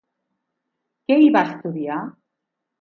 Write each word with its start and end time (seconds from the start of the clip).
Què 1.11 1.19
hi 1.25 1.29
va 1.37 1.45
estudiar? 1.53 2.03